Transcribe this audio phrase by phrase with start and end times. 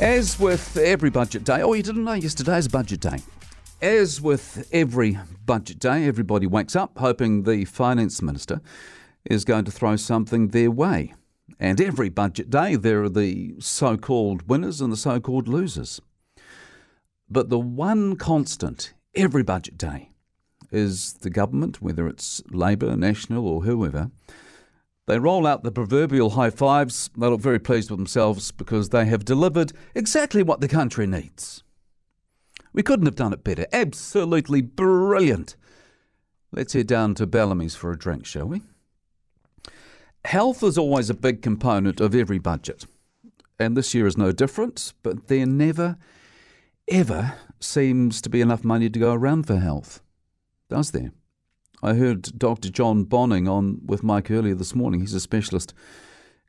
[0.00, 3.18] As with every budget day, oh, you didn't know yesterday's budget day.
[3.82, 8.60] As with every budget day, everybody wakes up hoping the finance minister
[9.24, 11.14] is going to throw something their way.
[11.58, 16.00] And every budget day, there are the so called winners and the so called losers.
[17.28, 20.10] But the one constant every budget day
[20.70, 24.12] is the government, whether it's Labour, National, or whoever,
[25.08, 27.08] they roll out the proverbial high fives.
[27.16, 31.64] They look very pleased with themselves because they have delivered exactly what the country needs.
[32.74, 33.66] We couldn't have done it better.
[33.72, 35.56] Absolutely brilliant.
[36.52, 38.60] Let's head down to Bellamy's for a drink, shall we?
[40.26, 42.84] Health is always a big component of every budget,
[43.58, 45.96] and this year is no different, but there never,
[46.86, 50.02] ever seems to be enough money to go around for health,
[50.68, 51.12] does there?
[51.82, 52.70] I heard Dr.
[52.70, 55.00] John Bonning on with Mike earlier this morning.
[55.00, 55.72] He's a specialist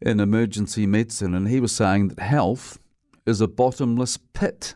[0.01, 2.79] in emergency medicine, and he was saying that health
[3.25, 4.75] is a bottomless pit.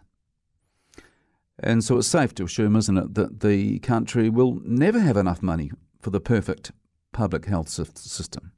[1.57, 5.41] And so it's safe to assume, isn't it, that the country will never have enough
[5.41, 6.71] money for the perfect
[7.13, 8.51] public health system.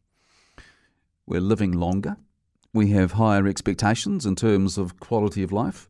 [1.26, 2.18] We're living longer.
[2.74, 5.88] We have higher expectations in terms of quality of life.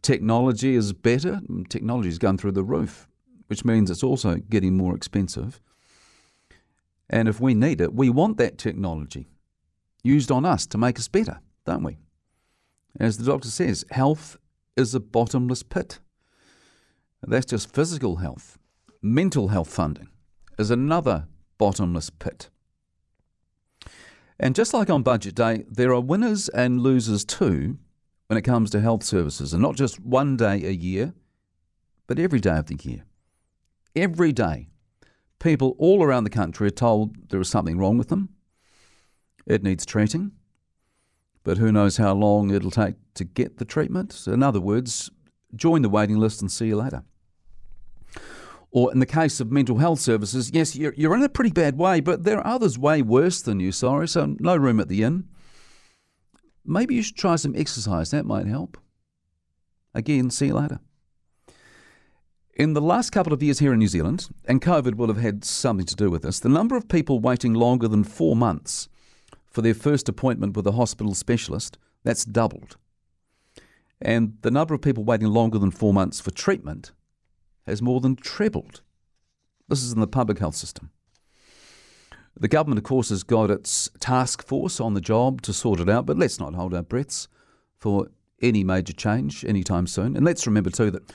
[0.00, 1.40] Technology is better.
[1.68, 3.06] Technology is going through the roof
[3.52, 5.60] which means it's also getting more expensive.
[7.10, 9.28] And if we need it, we want that technology
[10.02, 11.98] used on us to make us better, don't we?
[12.98, 14.38] As the doctor says, health
[14.74, 15.98] is a bottomless pit.
[17.22, 18.56] That's just physical health.
[19.02, 20.08] Mental health funding
[20.58, 21.26] is another
[21.58, 22.48] bottomless pit.
[24.40, 27.76] And just like on budget day, there are winners and losers too
[28.28, 31.12] when it comes to health services, and not just one day a year,
[32.06, 33.04] but every day of the year
[33.94, 34.68] every day,
[35.38, 38.30] people all around the country are told there is something wrong with them.
[39.46, 40.32] It needs treating,
[41.42, 44.26] but who knows how long it'll take to get the treatment.
[44.26, 45.10] In other words,
[45.54, 47.02] join the waiting list and see you later.
[48.70, 51.76] Or in the case of mental health services, yes, you're, you're in a pretty bad
[51.76, 55.02] way, but there are others way worse than you, sorry, so no room at the
[55.02, 55.28] inn.
[56.64, 58.78] Maybe you should try some exercise, that might help.
[59.94, 60.80] Again, see you later.
[62.54, 65.42] In the last couple of years here in New Zealand, and COVID will have had
[65.42, 68.90] something to do with this, the number of people waiting longer than four months
[69.46, 72.76] for their first appointment with a hospital specialist, that's doubled.
[74.02, 76.92] And the number of people waiting longer than four months for treatment
[77.66, 78.82] has more than trebled.
[79.68, 80.90] This is in the public health system.
[82.38, 85.88] The government, of course, has got its task force on the job to sort it
[85.88, 87.28] out, but let's not hold our breaths
[87.78, 88.08] for
[88.42, 90.16] any major change anytime soon.
[90.16, 91.10] And let's remember, too, that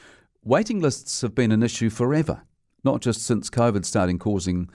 [0.47, 2.43] Waiting lists have been an issue forever,
[2.81, 4.69] not just since COVID started causing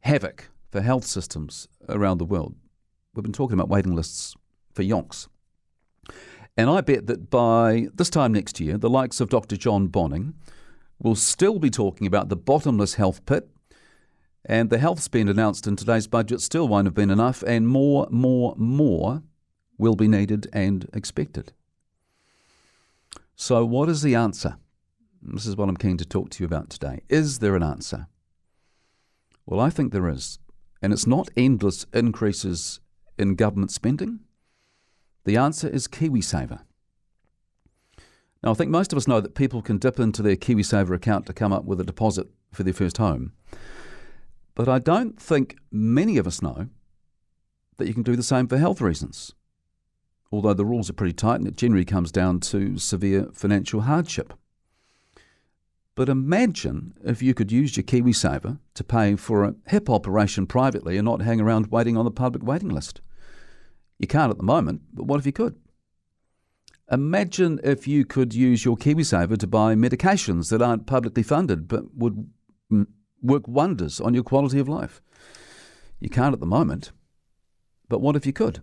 [0.00, 2.54] havoc for health systems around the world.
[3.12, 4.34] We've been talking about waiting lists
[4.72, 5.28] for yonks.
[6.56, 9.58] And I bet that by this time next year, the likes of Dr.
[9.58, 10.32] John Bonning
[10.98, 13.50] will still be talking about the bottomless health pit,
[14.46, 18.06] and the health spend announced in today's budget still won't have been enough, and more,
[18.10, 19.22] more, more
[19.76, 21.52] will be needed and expected.
[23.36, 24.56] So, what is the answer?
[25.22, 27.02] This is what I'm keen to talk to you about today.
[27.08, 28.08] Is there an answer?
[29.46, 30.38] Well, I think there is.
[30.82, 32.80] And it's not endless increases
[33.18, 34.20] in government spending.
[35.24, 36.62] The answer is KiwiSaver.
[38.42, 41.26] Now, I think most of us know that people can dip into their KiwiSaver account
[41.26, 43.32] to come up with a deposit for their first home.
[44.56, 46.68] But I don't think many of us know
[47.76, 49.32] that you can do the same for health reasons.
[50.32, 54.34] Although the rules are pretty tight and it generally comes down to severe financial hardship.
[55.94, 60.96] But imagine if you could use your KiwiSaver to pay for a hip operation privately
[60.96, 63.00] and not hang around waiting on the public waiting list.
[63.98, 65.56] You can't at the moment, but what if you could?
[66.90, 71.94] Imagine if you could use your KiwiSaver to buy medications that aren't publicly funded but
[71.94, 72.26] would
[73.22, 75.00] work wonders on your quality of life.
[76.00, 76.90] You can't at the moment,
[77.88, 78.62] but what if you could?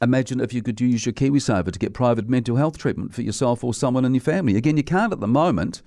[0.00, 3.64] Imagine if you could use your KiwiSaver to get private mental health treatment for yourself
[3.64, 4.56] or someone in your family.
[4.56, 5.82] Again, you can't at the moment,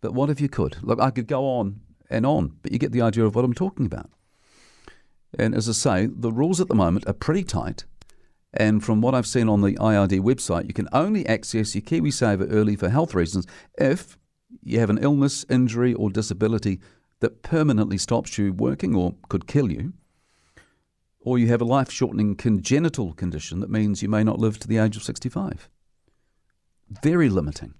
[0.00, 0.76] but what if you could?
[0.82, 3.54] Look, I could go on and on, but you get the idea of what I'm
[3.54, 4.10] talking about.
[5.38, 7.84] And as I say, the rules at the moment are pretty tight.
[8.52, 12.46] And from what I've seen on the IRD website, you can only access your KiwiSaver
[12.50, 13.46] early for health reasons
[13.76, 14.16] if
[14.62, 16.80] you have an illness, injury, or disability
[17.20, 19.92] that permanently stops you working or could kill you,
[21.20, 24.68] or you have a life shortening congenital condition that means you may not live to
[24.68, 25.68] the age of 65.
[27.02, 27.74] Very limiting.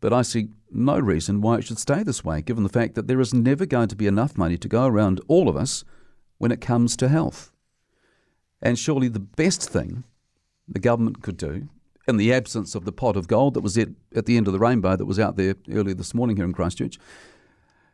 [0.00, 3.08] But I see no reason why it should stay this way, given the fact that
[3.08, 5.84] there is never going to be enough money to go around all of us
[6.38, 7.52] when it comes to health.
[8.62, 10.04] And surely the best thing
[10.68, 11.68] the government could do,
[12.06, 14.52] in the absence of the pot of gold that was at, at the end of
[14.52, 16.98] the rainbow that was out there earlier this morning here in Christchurch,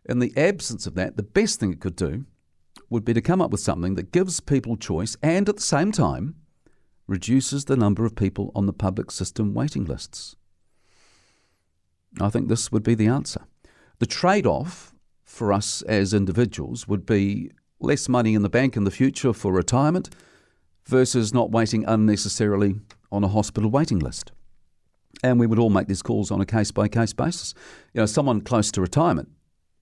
[0.07, 2.25] in the absence of that, the best thing it could do
[2.91, 5.91] would be to come up with something that gives people choice and at the same
[5.91, 6.37] time
[7.07, 10.37] reduces the number of people on the public system waiting lists.
[12.21, 13.43] I think this would be the answer.
[13.99, 14.95] The trade off
[15.25, 17.51] for us as individuals would be
[17.81, 20.11] less money in the bank in the future for retirement
[20.87, 22.77] versus not waiting unnecessarily
[23.11, 24.33] on a hospital waiting list.
[25.23, 27.55] And we would all make these calls on a case by case basis.
[27.93, 29.31] You know, someone close to retirement,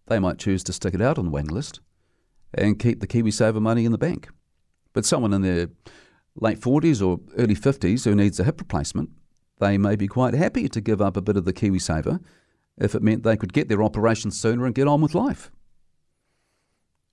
[0.06, 1.80] they might choose to stick it out on the waiting list
[2.54, 4.28] and keep the KiwiSaver money in the bank.
[4.92, 5.68] But someone in their
[6.36, 9.10] late 40s or early 50s who needs a hip replacement,
[9.62, 12.20] they may be quite happy to give up a bit of the KiwiSaver
[12.78, 15.52] if it meant they could get their operation sooner and get on with life.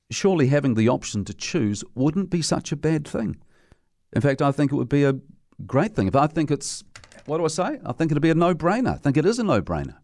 [0.10, 3.38] Surely having the option to choose wouldn't be such a bad thing.
[4.14, 5.20] In fact, I think it would be a
[5.68, 6.08] great thing.
[6.08, 6.84] If I think it's,
[7.28, 7.80] what do I say?
[7.86, 8.96] I think it'd be a no brainer.
[8.96, 9.98] I think it is a no brainer.